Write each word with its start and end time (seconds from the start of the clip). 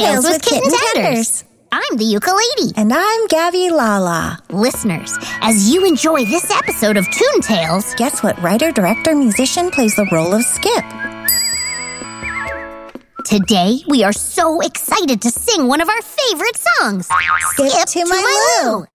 to 0.00 0.06
Toon 0.06 0.12
Tales 0.12 0.24
with 0.24 0.42
Kitten 0.42 0.70
Tenders. 0.94 1.44
I'm 1.72 1.96
the 1.96 2.04
Ukulady. 2.04 2.72
And 2.76 2.92
I'm 2.92 3.26
Gabby 3.28 3.70
Lala. 3.70 4.38
Listeners, 4.50 5.16
as 5.40 5.72
you 5.72 5.86
enjoy 5.86 6.24
this 6.24 6.50
episode 6.50 6.96
of 6.96 7.04
Toon 7.10 7.40
Tales, 7.42 7.94
Guess 7.94 8.22
what 8.22 8.40
writer, 8.42 8.72
director, 8.72 9.14
musician 9.14 9.70
plays 9.70 9.96
the 9.96 10.06
role 10.12 10.32
of 10.34 10.42
Skip? 10.42 10.84
today 13.26 13.78
we 13.86 14.02
are 14.02 14.12
so 14.12 14.60
excited 14.60 15.22
to 15.22 15.30
sing 15.30 15.68
one 15.68 15.80
of 15.80 15.88
our 15.88 16.02
favorite 16.02 16.56
songs. 16.56 17.06
Skip 17.52 17.86
to 17.86 18.04
my 18.06 18.16
Lou. 18.64 18.80
Skip, 18.80 18.88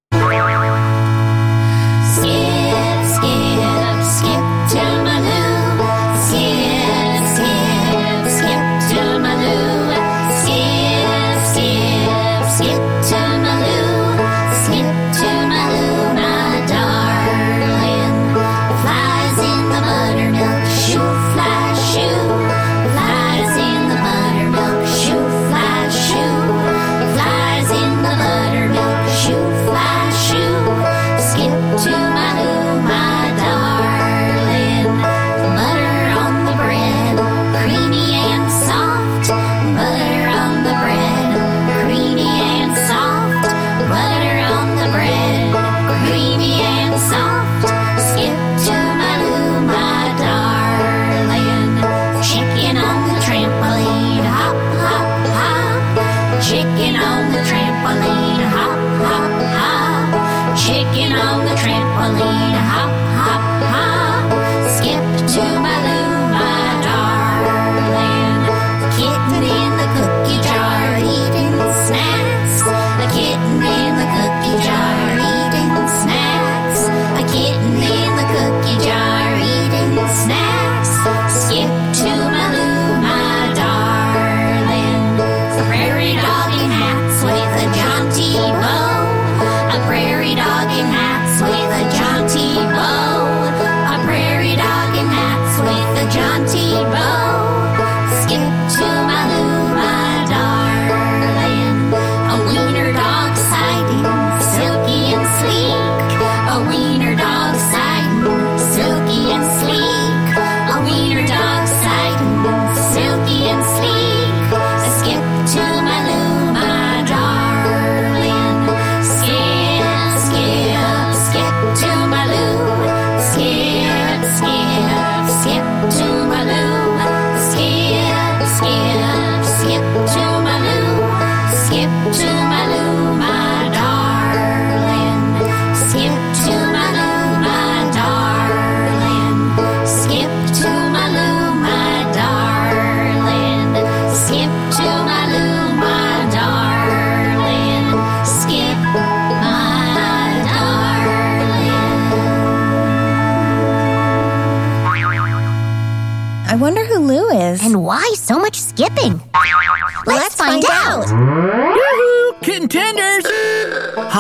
A 86.06 86.35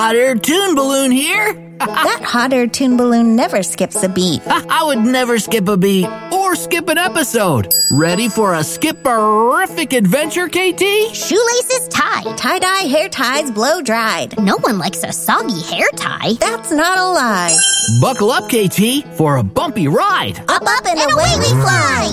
Hot 0.06 0.16
air 0.16 0.36
tune 0.36 0.76
balloon 0.76 1.10
here. 1.10 1.52
that 1.80 2.22
hot 2.24 2.54
air 2.54 2.68
tune 2.68 2.96
balloon 2.96 3.36
never 3.36 3.64
skips 3.64 4.04
a 4.04 4.08
beat. 4.08 4.40
I 4.48 4.84
would 4.84 5.00
never 5.00 5.40
skip 5.40 5.68
a 5.68 5.78
beat 5.78 6.08
or 6.32 6.56
skip 6.56 6.90
an 6.90 7.00
episode. 7.00 7.74
Ready 7.90 8.30
for 8.30 8.54
a 8.54 8.60
skipperific 8.60 9.98
adventure, 9.98 10.48
KT? 10.48 11.16
Shoelaces 11.16 11.88
tied. 11.88 12.38
Tie 12.38 12.60
dye 12.60 12.88
hair 12.88 13.10
ties 13.10 13.50
blow 13.50 13.82
dried. 13.82 14.40
No 14.40 14.58
one 14.58 14.78
likes 14.78 15.04
a 15.04 15.12
soggy 15.12 15.64
hair 15.74 15.88
tie. 15.96 16.34
That's 16.34 16.70
not 16.70 17.00
a 17.00 17.06
lie. 17.06 17.58
Buckle 18.00 18.30
up, 18.30 18.48
KT, 18.48 19.08
for 19.18 19.38
a 19.38 19.44
bumpy 19.44 19.88
ride. 19.88 20.38
Up, 20.48 20.62
up, 20.62 20.86
and, 20.86 21.00
away 21.00 21.34
we 21.40 21.50
fly. 21.50 22.12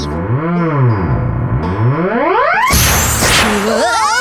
Hmm. 3.69 4.12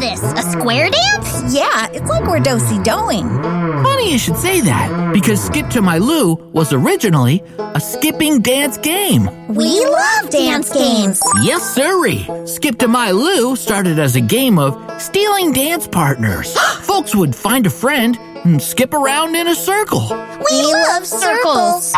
Whoa! 0.00 0.06
What 0.08 0.14
is 0.14 0.20
this? 0.20 0.44
A 0.44 0.50
square 0.52 0.90
dance? 0.90 1.54
Yeah, 1.54 1.88
it's 1.92 2.08
like 2.08 2.24
we're 2.24 2.40
dosey 2.40 2.82
doing. 2.82 3.28
Funny 3.28 4.12
you 4.12 4.18
should 4.18 4.36
say 4.36 4.60
that, 4.60 5.12
because 5.12 5.42
Skip 5.42 5.68
to 5.70 5.82
My 5.82 5.98
Lou 5.98 6.34
was 6.52 6.72
originally 6.72 7.42
a 7.58 7.80
skipping 7.80 8.40
dance 8.40 8.78
game. 8.78 9.28
We 9.48 9.84
love 9.84 10.30
dance 10.30 10.72
games. 10.72 11.20
Yes, 11.42 11.74
sirree. 11.74 12.26
Skip 12.46 12.78
to 12.78 12.88
My 12.88 13.10
Lou 13.10 13.56
started 13.56 13.98
as 13.98 14.16
a 14.16 14.20
game 14.20 14.58
of 14.58 14.78
stealing 15.00 15.52
dance 15.52 15.86
partners. 15.86 16.56
Folks 16.82 17.14
would 17.14 17.34
find 17.34 17.66
a 17.66 17.70
friend 17.70 18.18
and 18.44 18.60
skip 18.60 18.94
around 18.94 19.34
in 19.36 19.46
a 19.48 19.54
circle. 19.54 20.08
We 20.08 20.62
love 20.62 21.06
circles. 21.06 21.94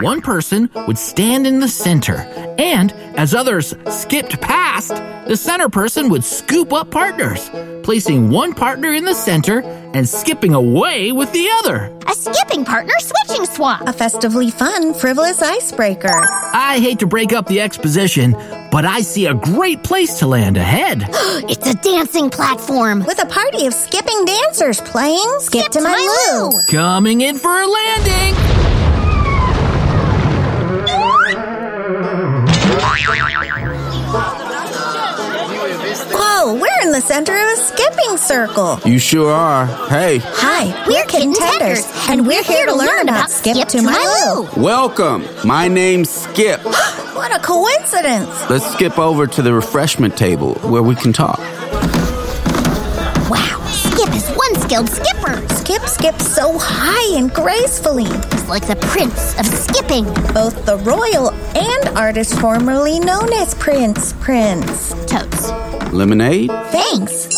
One 0.00 0.20
person 0.20 0.70
would 0.86 0.98
stand 0.98 1.46
in 1.46 1.60
the 1.60 1.68
center, 1.68 2.16
and 2.58 2.92
as 3.16 3.34
others 3.34 3.74
skipped 3.88 4.40
past, 4.40 4.94
the 5.26 5.36
center 5.36 5.68
person 5.68 6.08
would 6.08 6.24
scoop 6.24 6.72
up 6.72 6.90
partners, 6.90 7.50
placing 7.82 8.30
one 8.30 8.54
partner 8.54 8.92
in 8.92 9.04
the 9.04 9.14
center 9.14 9.60
and 9.94 10.08
skipping 10.08 10.54
away 10.54 11.12
with 11.12 11.32
the 11.32 11.48
other. 11.58 11.96
A 12.08 12.14
skipping 12.14 12.64
partner 12.64 12.94
switching 12.98 13.44
swap. 13.46 13.82
A 13.86 13.92
festively 13.92 14.50
fun, 14.50 14.94
frivolous 14.94 15.40
icebreaker. 15.42 16.10
I 16.10 16.78
hate 16.80 16.98
to 17.00 17.06
break 17.06 17.32
up 17.32 17.46
the 17.46 17.60
exposition, 17.60 18.34
but 18.72 18.86
I 18.86 19.02
see 19.02 19.26
a 19.26 19.34
great 19.34 19.84
place 19.84 20.18
to 20.20 20.26
land 20.26 20.56
ahead. 20.56 21.04
It's 21.52 21.66
a 21.66 21.74
dancing 21.74 22.30
platform. 22.30 23.04
With 23.04 23.22
a 23.22 23.26
party 23.26 23.66
of 23.66 23.74
skipping 23.74 24.24
dancers 24.24 24.80
playing 24.80 25.28
Skip, 25.40 25.70
to, 25.72 25.82
my, 25.82 25.98
Lou. 26.30 26.62
Coming 26.62 27.20
in 27.20 27.36
for 27.38 27.60
a 27.60 27.66
landing. 27.66 28.34
Whoa, 36.14 36.54
we're 36.54 36.82
in 36.82 36.92
the 36.92 37.02
center 37.04 37.36
of 37.36 37.48
a 37.52 37.56
skipping 37.56 38.16
circle. 38.16 38.80
You 38.84 38.98
sure 38.98 39.32
are. 39.32 39.66
Hey, 39.88 40.20
Hi, 40.24 40.86
we're 40.86 41.04
Kit'n'Tenders, 41.04 42.08
and 42.08 42.26
we're 42.26 42.42
here 42.44 42.66
to 42.66 42.74
learn 42.74 43.08
about 43.08 43.30
Skip 43.30 43.68
to 43.68 43.82
my 43.82 43.98
Lou. 44.24 44.62
welcome. 44.62 45.24
My 45.44 45.68
name's 45.68 46.08
Skip. 46.08 46.60
What 47.22 47.36
a 47.36 47.38
coincidence. 47.38 48.50
Let's 48.50 48.66
skip 48.72 48.98
over 48.98 49.28
to 49.28 49.42
the 49.42 49.54
refreshment 49.54 50.16
table 50.16 50.54
where 50.54 50.82
we 50.82 50.96
can 50.96 51.12
talk. 51.12 51.38
Wow, 53.30 53.64
Skip 53.68 54.12
is 54.12 54.28
one 54.30 54.56
skilled 54.56 54.88
skipper. 54.88 55.40
Skip 55.54 55.82
skips 55.82 56.26
so 56.26 56.58
high 56.58 57.16
and 57.16 57.32
gracefully. 57.32 58.06
He's 58.06 58.48
like 58.48 58.66
the 58.66 58.74
prince 58.74 59.38
of 59.38 59.46
skipping. 59.46 60.06
Both 60.34 60.66
the 60.66 60.78
royal 60.78 61.30
and 61.56 61.96
artist 61.96 62.40
formerly 62.40 62.98
known 62.98 63.32
as 63.34 63.54
Prince 63.54 64.14
Prince. 64.14 64.92
Totes. 65.06 65.48
Lemonade? 65.92 66.50
Thanks. 66.72 67.28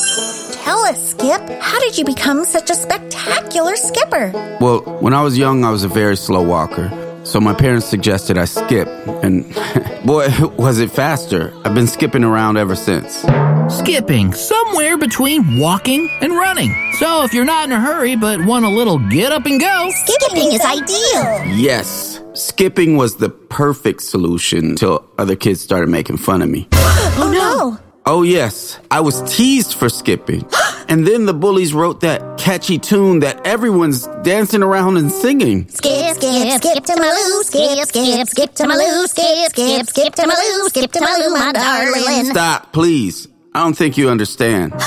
Tell 0.65 0.79
us, 0.79 1.11
Skip, 1.11 1.47
how 1.61 1.79
did 1.81 1.99
you 1.99 2.07
become 2.07 2.47
such 2.47 2.71
a 2.71 2.75
spectacular 2.75 3.77
skipper? 3.77 4.31
Well, 4.63 4.81
when 5.01 5.13
I 5.13 5.21
was 5.21 5.37
young, 5.37 5.63
I 5.63 5.69
was 5.69 5.85
a 5.85 5.89
very 5.89 6.17
slow 6.17 6.41
walker. 6.41 7.04
So 7.25 7.41
my 7.41 7.55
parents 7.55 7.87
suggested 7.87 8.37
I 8.37 8.45
skip, 8.45 8.87
and 8.87 9.45
boy, 10.07 10.29
was 10.59 10.79
it 10.79 10.91
faster. 10.91 11.55
I've 11.65 11.75
been 11.75 11.87
skipping 11.87 12.23
around 12.23 12.59
ever 12.59 12.77
since. 12.77 13.25
Skipping, 13.69 14.35
somewhere 14.35 14.99
between 14.99 15.59
walking 15.59 16.11
and 16.21 16.35
running. 16.35 16.75
So 16.99 17.25
if 17.25 17.33
you're 17.33 17.47
not 17.47 17.65
in 17.65 17.73
a 17.73 17.81
hurry 17.81 18.15
but 18.15 18.45
want 18.45 18.67
a 18.67 18.69
little 18.69 18.99
get 19.09 19.33
up 19.33 19.47
and 19.47 19.59
go, 19.59 19.91
Skipping 19.91 20.53
is 20.53 20.61
ideal. 20.61 21.57
Yes, 21.57 22.21
skipping 22.35 22.97
was 22.97 23.17
the 23.17 23.31
perfect 23.31 24.03
solution 24.03 24.71
until 24.71 25.09
other 25.17 25.35
kids 25.35 25.63
started 25.63 25.89
making 25.89 26.19
fun 26.19 26.43
of 26.43 26.49
me. 26.51 26.69
Oh 27.17 27.31
no. 27.31 27.79
Oh, 28.07 28.23
yes, 28.23 28.81
I 28.91 29.01
was 29.01 29.23
teased 29.35 29.75
for 29.75 29.89
skipping. 29.89 30.45
And 30.89 31.07
then 31.07 31.27
the 31.27 31.35
bullies 31.35 31.73
wrote 31.73 32.01
that 32.01 32.39
catchy 32.39 32.79
tune 32.79 33.21
that 33.21 33.47
everyone's 33.47 34.07
dancing 34.23 34.63
around 34.63 34.97
and 34.97 35.11
singing. 35.11 35.69
Skip, 35.69 36.17
skip, 36.17 36.63
skip 36.63 36.85
to 36.85 36.97
my 36.97 37.11
loo, 37.11 37.43
skip, 37.43 37.89
skip, 37.89 38.29
skip 38.29 38.55
to 38.55 38.67
my 38.67 38.75
loo, 38.75 39.07
skip, 39.07 39.51
skip, 39.51 39.87
skip 39.89 40.15
to 40.15 40.27
my 40.27 40.35
loo, 40.35 40.69
skip 40.69 40.93
to 40.93 41.01
my 41.01 41.17
loo, 41.19 41.35
my 41.35 41.53
darling. 41.53 42.27
Stop, 42.27 42.73
please. 42.73 43.29
I 43.55 43.63
don't 43.63 43.77
think 43.77 43.97
you 43.97 44.09
understand. 44.11 44.75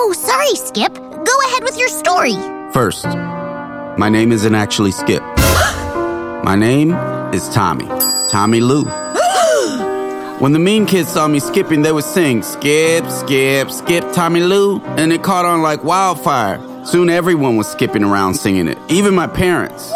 Oh, 0.00 0.12
sorry, 0.12 0.54
Skip. 0.54 0.94
Go 0.94 1.40
ahead 1.48 1.64
with 1.64 1.76
your 1.76 1.88
story. 1.88 2.34
First, 2.72 3.04
my 3.98 4.08
name 4.08 4.30
isn't 4.30 4.54
actually 4.54 4.92
Skip. 4.92 5.22
My 6.44 6.54
name 6.56 6.92
is 7.34 7.48
Tommy. 7.48 7.88
Tommy 8.30 8.60
Lou. 8.60 8.84
When 10.38 10.52
the 10.52 10.60
mean 10.60 10.86
kids 10.86 11.08
saw 11.08 11.26
me 11.26 11.40
skipping, 11.40 11.82
they 11.82 11.90
would 11.90 12.04
sing, 12.04 12.44
Skip, 12.44 13.10
skip, 13.10 13.72
skip, 13.72 14.12
Tommy 14.12 14.38
Lou, 14.40 14.80
and 14.96 15.12
it 15.12 15.24
caught 15.24 15.44
on 15.44 15.62
like 15.62 15.82
wildfire. 15.82 16.60
Soon 16.84 17.10
everyone 17.10 17.56
was 17.56 17.66
skipping 17.66 18.04
around 18.04 18.34
singing 18.34 18.68
it, 18.68 18.78
even 18.88 19.16
my 19.16 19.26
parents. 19.26 19.92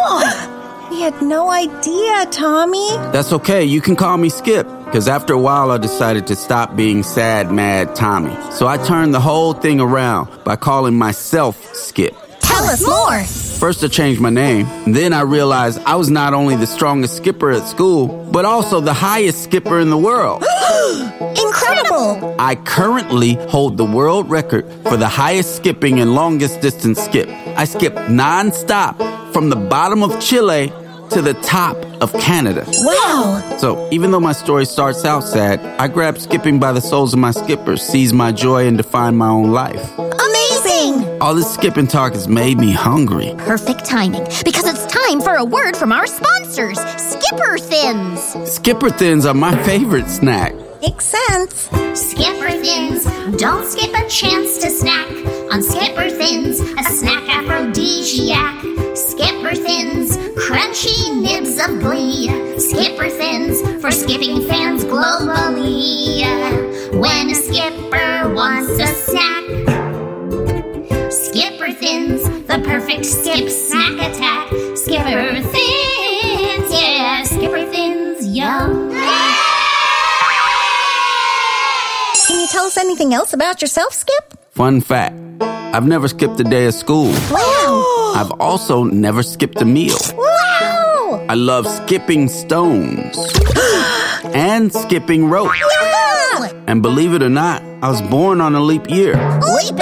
We 0.91 1.01
had 1.01 1.23
no 1.23 1.49
idea, 1.49 2.27
Tommy. 2.33 2.91
That's 3.13 3.33
okay, 3.33 3.65
you 3.65 3.81
can 3.81 3.95
call 3.95 4.19
me 4.19 4.31
Skip, 4.31 4.67
because 4.87 5.07
after 5.07 5.33
a 5.33 5.39
while 5.39 5.71
I 5.71 5.79
decided 5.79 6.27
to 6.27 6.35
stop 6.35 6.75
being 6.75 7.05
sad, 7.05 7.53
mad 7.53 7.95
Tommy. 7.95 8.37
So 8.51 8.67
I 8.67 8.79
turned 8.79 9.15
the 9.15 9.21
whole 9.21 9.53
thing 9.53 9.81
around 9.81 10.29
by 10.43 10.57
calling 10.57 10.99
myself 10.99 11.73
Skip. 11.73 12.17
Tell 12.41 12.65
us 12.65 12.85
more. 12.85 13.23
First, 13.63 13.85
I 13.85 13.87
changed 13.87 14.21
my 14.21 14.29
name. 14.29 14.67
Then 14.89 15.13
I 15.13 15.21
realized 15.21 15.79
I 15.87 15.95
was 15.95 16.11
not 16.11 16.35
only 16.35 16.57
the 16.57 16.67
strongest 16.67 17.17
skipper 17.17 17.53
at 17.53 17.69
school, 17.69 18.09
but 18.33 18.45
also 18.45 18.81
the 18.81 18.93
highest 18.93 19.45
skipper 19.45 19.79
in 19.79 19.89
the 19.89 19.97
world. 19.97 20.43
Incredible. 21.21 22.35
I 22.41 22.57
currently 22.57 23.35
hold 23.35 23.77
the 23.77 23.85
world 23.85 24.29
record 24.29 24.69
for 24.83 24.97
the 24.97 25.07
highest 25.07 25.55
skipping 25.55 26.01
and 26.01 26.13
longest 26.13 26.61
distance 26.61 27.01
skip. 27.01 27.29
I 27.57 27.65
skip 27.65 27.95
non-stop 28.11 28.99
from 29.33 29.49
the 29.49 29.55
bottom 29.55 30.03
of 30.03 30.21
Chile 30.21 30.73
to 31.13 31.21
the 31.21 31.35
top 31.35 31.77
of 32.01 32.13
Canada. 32.15 32.65
Wow. 32.79 33.57
So, 33.59 33.89
even 33.93 34.11
though 34.11 34.21
my 34.21 34.33
story 34.33 34.65
starts 34.65 35.05
out 35.05 35.21
sad, 35.25 35.61
I 35.79 35.89
grab 35.89 36.19
skipping 36.19 36.59
by 36.59 36.73
the 36.73 36.81
soles 36.81 37.13
of 37.13 37.19
my 37.19 37.33
skippers, 37.33 37.83
seize 37.83 38.13
my 38.13 38.33
joy, 38.33 38.67
and 38.67 38.77
define 38.79 39.17
my 39.17 39.29
own 39.29 39.53
life. 39.53 39.99
Amazing. 39.99 41.21
All 41.21 41.35
this 41.35 41.53
skipping 41.53 41.87
talk 41.87 42.15
has 42.15 42.29
made 42.29 42.59
me 42.59 42.73
hungry. 42.73 43.35
Perfect 43.39 43.85
timing, 43.85 44.25
because 44.45 44.67
it's 44.67 44.87
time 44.87 45.21
for 45.21 45.35
a 45.35 45.45
word 45.45 45.77
from 45.77 45.93
our 45.93 46.07
sponsors, 46.07 46.79
Skipper 46.97 47.59
Thins. 47.59 48.51
Skipper 48.51 48.91
thins 48.91 49.27
are 49.27 49.35
my 49.35 49.55
favorite 49.65 50.09
snack. 50.09 50.55
Makes 50.81 51.05
sense. 51.05 51.69
Skipper 51.95 52.51
Thins, 52.51 53.05
don't 53.39 53.67
skip 53.67 53.95
a 53.95 54.09
chance 54.09 54.59
to 54.59 54.71
snack 54.71 55.07
on 55.53 55.63
Skipper 55.63 56.09
Thins, 56.09 56.61
a 56.61 56.83
snack 56.83 57.29
aphrodisiac. 57.29 58.63
Skipper 58.97 59.55
Thins, 59.55 60.17
crunchy 60.49 61.21
nibs 61.21 61.59
of 61.63 61.79
glee. 61.79 62.29
Skipper 62.59 63.11
Thins 63.11 63.61
for 63.83 63.91
skipping 63.91 64.49
fans 64.49 64.83
globally. 64.85 66.23
When 66.99 67.29
a 67.29 67.35
skipper 67.35 68.33
wants 68.35 68.71
a 68.81 68.87
snack, 68.87 69.45
Skipper 71.13 71.73
Thins, 71.73 72.23
the 72.47 72.63
perfect 72.65 73.05
skip 73.05 73.51
snack 73.51 73.93
attack. 73.93 74.49
Skipper 74.75 75.43
Thins, 75.43 76.73
yeah, 76.73 77.23
Skipper 77.25 77.67
Thins, 77.71 78.27
yum. 78.27 78.91
Can 82.27 82.41
you 82.41 82.47
tell 82.47 82.65
us 82.65 82.79
anything 82.79 83.13
else 83.13 83.35
about 83.35 83.61
yourself, 83.61 83.93
Skip? 83.93 84.33
Fun 84.53 84.81
fact 84.81 85.32
I've 85.75 85.87
never 85.87 86.07
skipped 86.07 86.39
a 86.39 86.45
day 86.45 86.67
of 86.67 86.75
school. 86.75 87.11
Wow. 87.31 88.13
I've 88.15 88.31
also 88.41 88.85
never 88.85 89.23
skipped 89.23 89.61
a 89.63 89.65
meal. 89.65 89.97
Wow. 90.15 91.27
I 91.31 91.35
love 91.35 91.67
skipping 91.67 92.29
stones 92.29 93.17
and 94.35 94.71
skipping 94.73 95.31
rope. 95.31 95.51
And 96.67 96.83
believe 96.83 97.15
it 97.15 97.23
or 97.23 97.31
not, 97.31 97.63
I 97.83 97.89
was 97.89 98.03
born 98.03 98.41
on 98.41 98.55
a 98.55 98.61
leap 98.61 98.89
year. 98.91 99.15
Leaping 99.15 99.82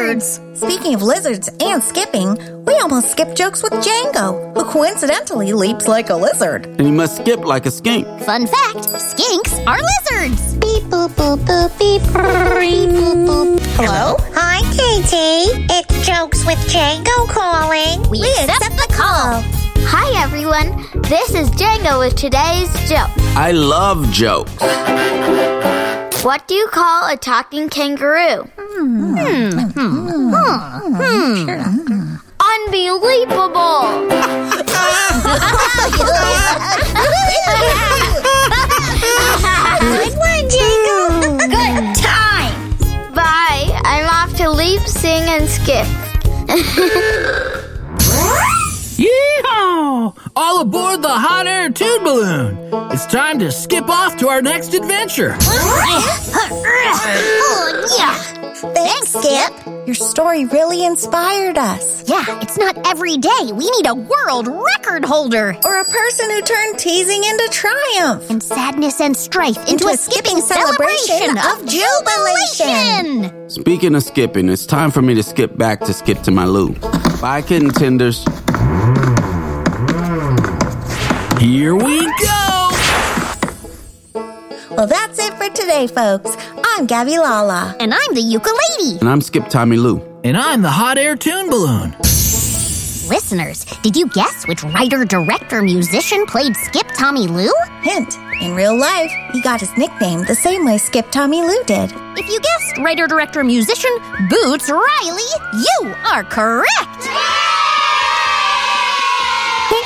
lizards. 0.00 0.40
Speaking 0.54 0.94
of 0.94 1.02
lizards 1.02 1.48
and 1.60 1.82
skipping, 1.82 2.34
we 2.64 2.74
almost 2.78 3.10
skipped 3.10 3.36
jokes 3.36 3.62
with 3.62 3.72
Django, 3.72 4.54
who 4.54 4.64
coincidentally 4.64 5.52
leaps 5.52 5.88
like 5.88 6.10
a 6.10 6.16
lizard. 6.16 6.66
And 6.66 6.86
you 6.86 6.92
must 6.92 7.16
skip 7.16 7.40
like 7.40 7.66
a 7.66 7.70
skink. 7.70 8.06
Fun 8.20 8.46
fact 8.46 8.88
skinks 9.10 9.52
are 9.66 9.78
lizards. 9.78 10.54
Beep 10.56 10.84
boop 10.84 11.10
boop 11.10 11.38
boop 11.38 11.78
beep 11.78 12.02
beep 12.02 12.90
boop 12.90 13.26
boop. 13.26 13.60
Hello? 13.76 14.16
Hi, 14.34 14.60
KT. 14.72 15.14
It's 15.70 16.06
Jokes 16.06 16.44
with 16.46 16.58
Django 16.72 17.28
calling. 17.28 18.08
We, 18.10 18.20
accept 18.40 18.76
the 18.76 18.94
call. 18.94 19.42
Hi 19.92 20.22
everyone, 20.22 20.86
this 21.08 21.34
is 21.34 21.50
Django 21.50 21.98
with 21.98 22.14
today's 22.14 22.70
joke. 22.88 23.10
I 23.34 23.52
love 23.52 24.10
jokes. 24.12 24.52
What 26.22 26.46
do 26.46 26.54
you 26.54 26.68
call 26.68 27.10
a 27.10 27.16
talking 27.16 27.70
kangaroo? 27.70 28.44
Hmm. 28.58 29.14
Hmm. 29.70 30.34
Hmm. 31.00 32.16
Unbelievable! 32.38 34.06
Good 39.80 40.14
one, 40.18 40.44
Django. 40.50 41.38
Good 41.38 41.94
time. 41.96 42.54
Bye. 43.14 43.80
I'm 43.84 44.06
off 44.06 44.36
to 44.36 44.50
leap, 44.50 44.82
sing, 44.82 45.22
and 45.22 45.48
skip. 45.48 45.86
Yeehaw! 50.40 50.46
All 50.50 50.60
aboard 50.62 51.02
the 51.02 51.08
hot 51.08 51.46
air 51.46 51.70
tune 51.70 52.02
balloon. 52.04 52.58
It's 52.92 53.06
time 53.06 53.38
to 53.40 53.50
skip 53.52 53.88
off 53.88 54.16
to 54.18 54.28
our 54.28 54.42
next 54.42 54.74
adventure. 54.74 55.36
Oh, 55.40 56.66
yeah. 57.98 58.14
Thanks, 58.74 59.08
Skip. 59.14 59.66
Your 59.86 59.94
story 59.94 60.44
really 60.44 60.84
inspired 60.84 61.56
us. 61.56 62.06
Yeah, 62.08 62.24
it's 62.42 62.58
not 62.58 62.76
every 62.86 63.16
day. 63.16 63.52
We 63.52 63.70
need 63.70 63.86
a 63.86 63.94
world 63.94 64.46
record 64.48 65.02
holder. 65.04 65.56
Or 65.64 65.80
a 65.80 65.84
person 65.84 66.30
who 66.30 66.42
turned 66.42 66.78
teasing 66.78 67.24
into 67.24 67.48
triumph. 67.50 68.28
And 68.30 68.42
sadness 68.42 69.00
and 69.00 69.16
strife 69.16 69.56
into, 69.60 69.70
Into 69.72 69.86
a 69.88 69.92
a 69.92 69.96
skipping 69.96 70.40
skipping 70.42 70.42
celebration, 70.42 71.16
celebration 71.16 71.38
of 71.38 71.62
of 71.62 71.66
jubilation. 71.68 73.22
jubilation. 73.22 73.50
Speaking 73.50 73.94
of 73.94 74.02
skipping, 74.02 74.48
it's 74.50 74.66
time 74.66 74.90
for 74.90 75.00
me 75.02 75.14
to 75.14 75.22
skip 75.22 75.56
back 75.56 75.80
to 75.80 75.92
skip 75.94 76.20
to 76.22 76.30
my 76.30 76.44
loo. 76.44 76.74
Bye, 77.20 77.40
Kit'n'Tenders. 77.42 78.26
Here 81.40 81.74
we 81.74 82.04
go! 82.04 82.70
Well, 84.72 84.86
that's 84.86 85.18
it 85.18 85.32
for 85.38 85.48
today, 85.48 85.86
folks. 85.86 86.36
I'm 86.62 86.84
Gabby 86.84 87.18
Lala. 87.18 87.74
And 87.80 87.94
I'm 87.94 88.14
the 88.14 88.20
Ukulady. 88.20 89.00
And 89.00 89.08
I'm 89.08 89.22
Skip 89.22 89.48
Tommy 89.48 89.78
Lou. 89.78 90.02
And 90.22 90.36
I'm 90.36 90.60
the 90.60 90.70
hot 90.70 90.98
air 90.98 91.16
tune 91.16 91.48
balloon. 91.48 91.96
Listeners, 93.08 93.64
did 93.80 93.96
you 93.96 94.06
guess 94.08 94.46
which 94.48 94.62
writer, 94.64 95.06
director, 95.06 95.62
musician 95.62 96.26
played 96.26 96.54
Skip 96.56 96.88
Tommy 96.88 97.26
Lou? 97.26 97.50
Hint, 97.80 98.18
in 98.42 98.54
real 98.54 98.76
life, 98.76 99.10
he 99.32 99.40
got 99.40 99.60
his 99.60 99.74
nickname 99.78 100.26
the 100.26 100.34
same 100.34 100.66
way 100.66 100.76
Skip 100.76 101.10
Tommy 101.10 101.40
Lou 101.40 101.64
did. 101.64 101.90
If 102.18 102.28
you 102.28 102.38
guessed 102.38 102.76
writer, 102.84 103.06
director, 103.06 103.42
musician 103.42 103.90
Boots 104.28 104.68
Riley, 104.68 105.32
you 105.54 105.94
are 106.04 106.22
correct. 106.22 106.89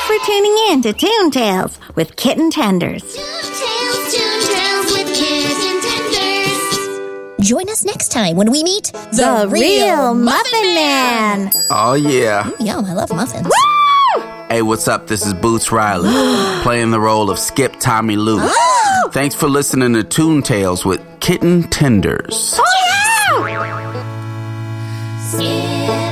Thanks 0.07 0.27
for 0.27 0.33
tuning 0.33 0.57
in 0.71 0.83
to 0.83 0.93
Toon 0.93 1.31
Tales 1.31 1.79
with 1.95 2.15
Kit'n'Tenders. 2.17 3.15
Tales, 3.15 4.15
Toon 4.15 4.41
Tales 4.55 4.93
with 4.93 5.07
Kit'n'Tenders. 5.17 7.41
Join 7.41 7.71
us 7.71 7.87
next 7.87 8.13
time 8.13 8.37
when 8.37 8.51
we 8.53 8.63
meet 8.63 8.93
The 9.13 9.49
real 9.51 10.13
Muffin 10.15 10.75
Man. 10.75 11.51
Oh, 11.71 11.95
yeah. 11.95 12.47
Ooh, 12.47 12.55
Yum, 12.65 12.85
I 12.85 12.93
love 12.93 13.11
muffins. 13.13 13.47
Woo! 13.47 14.23
Hey, 14.51 14.61
what's 14.61 14.89
up? 14.89 15.07
This 15.07 15.25
is 15.25 15.33
Boots 15.33 15.73
Riley, 15.73 16.11
playing 16.63 16.91
the 16.91 17.01
role 17.01 17.31
of 17.31 17.39
Skip 17.39 17.81
Tommy 17.81 18.17
Lou. 18.17 18.37
Oh! 18.43 19.09
Thanks 19.11 19.35
for 19.35 19.49
listening 19.49 19.95
to 19.95 20.05
Toon 20.05 20.43
Tales 20.43 20.85
with 20.85 21.01
Kit'n'Tenders. 21.21 22.59
Oh, 22.61 22.65
skip, 25.31 25.41
skip, 25.41 26.04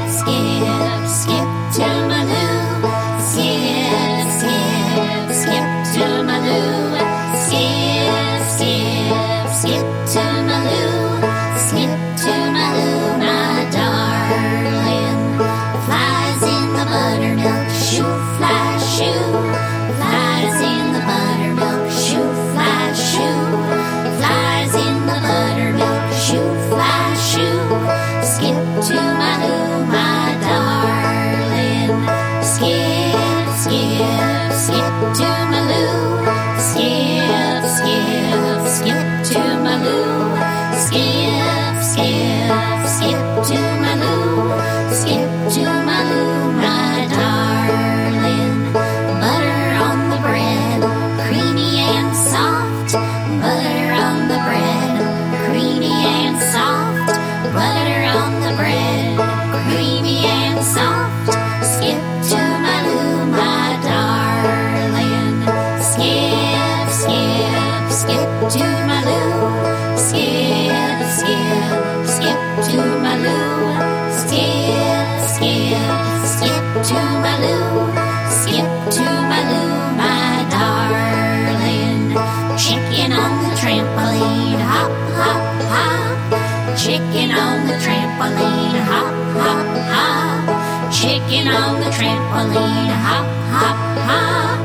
trampoline, 92.03 92.91
hop, 93.07 93.27
hop, 93.55 93.79
hop. 94.09 94.59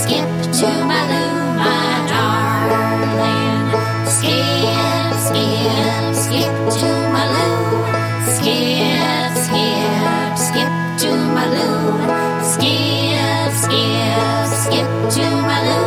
Skip 0.00 0.28
to 0.58 0.68
my 0.90 1.00
loo, 1.10 1.32
my 1.64 1.92
darling. 2.10 3.68
Skip, 4.16 5.14
skip, 5.26 6.12
skip 6.24 6.54
to 6.78 6.90
my 7.14 7.24
loo. 7.34 7.64
Skip, 8.36 9.32
skip, 9.44 10.32
skip 10.46 10.72
to 11.02 11.10
my 11.36 11.46
loo. 11.54 11.84
Skip, 12.52 13.50
skip, 13.64 14.48
skip 14.62 14.88
to 15.14 15.24
my 15.48 15.58
loo. 15.68 15.81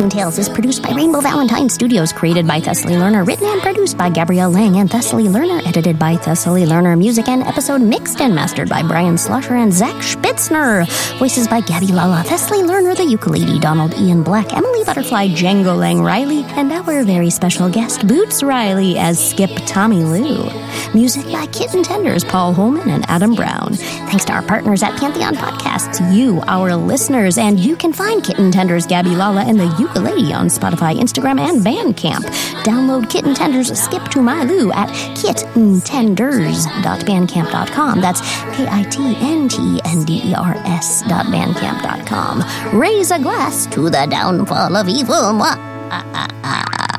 Toon 0.00 0.08
Tales 0.08 0.38
is 0.38 0.48
produced 0.48 0.82
by 0.82 0.92
Rainbow 0.92 1.20
Valentine 1.20 1.68
Studios, 1.68 2.10
created 2.10 2.46
by 2.46 2.58
Thessaly 2.58 2.94
Lerner, 2.94 3.26
written 3.26 3.44
and 3.44 3.60
produced 3.60 3.98
by 3.98 4.08
Gabrielle 4.08 4.48
Lang 4.48 4.76
and 4.78 4.88
Thessaly 4.88 5.24
Lerner, 5.24 5.60
edited 5.66 5.98
by 5.98 6.16
Thessaly 6.16 6.64
Lerner, 6.64 6.96
music 6.96 7.28
and 7.28 7.42
episode 7.42 7.82
mixed 7.82 8.22
and 8.22 8.34
mastered 8.34 8.70
by 8.70 8.82
Brian 8.82 9.16
Slusher 9.16 9.62
and 9.62 9.70
Zach 9.70 9.94
Spitzner. 9.96 10.88
Voices 11.18 11.46
by 11.46 11.60
Gabby 11.60 11.88
Lala, 11.88 12.22
Thessaly 12.24 12.62
Lerner, 12.66 12.96
the 12.96 13.02
Ukulady, 13.02 13.60
Donald 13.60 13.92
Ian 13.98 14.22
Black, 14.22 14.54
Emily 14.54 14.82
Butterfly, 14.84 15.28
Django 15.28 15.76
Lang 15.76 16.00
Riley, 16.00 16.44
and 16.56 16.72
our 16.72 17.04
very 17.04 17.28
special 17.28 17.68
guest, 17.68 18.08
Boots 18.08 18.42
Riley, 18.42 18.96
as 18.96 19.32
Skip 19.32 19.50
Tommy 19.66 20.02
Lou. 20.02 20.44
Music 20.94 21.26
by 21.26 21.44
Kit'n'Tenders, 21.48 22.26
Paul 22.26 22.54
Holman 22.54 22.88
and 22.88 23.04
Adam 23.10 23.34
Brown. 23.34 23.74
Thanks 23.74 24.24
to 24.24 24.32
our 24.32 24.42
partners 24.42 24.82
at 24.82 24.98
Pantheon 24.98 25.34
Podcasts, 25.34 26.00
you, 26.16 26.40
our 26.46 26.74
listeners, 26.74 27.36
and 27.36 27.60
you 27.60 27.76
can 27.76 27.92
find 27.92 28.22
Kit'n'Tenders, 28.22 28.88
Gabby 28.88 29.10
Lala, 29.10 29.44
and 29.44 29.60
the 29.60 29.64
Ukulady 29.64 29.89
on 29.96 30.48
Spotify, 30.48 30.98
Instagram, 30.98 31.38
and 31.40 31.64
Bandcamp. 31.64 32.24
Download 32.62 33.04
Kit'n'Tenders 33.04 33.74
Skip 33.76 34.04
to 34.08 34.20
My 34.22 34.42
Lou 34.44 34.72
at 34.72 34.88
kitntenders.bandcamp.com. 35.16 38.00
That's 38.00 38.20
K-I-T-N-T-E-N-D-E-R-S 38.56 41.02
dot 41.02 41.26
bandcamp.com. 41.26 42.78
Raise 42.78 43.10
a 43.10 43.18
glass 43.18 43.66
to 43.66 43.90
the 43.90 44.06
downfall 44.08 44.76
of 44.76 44.88
evil. 44.88 45.14
Mwah. 45.14 45.56
Ah, 45.92 46.04
ah, 46.14 46.28
ah. 46.44 46.89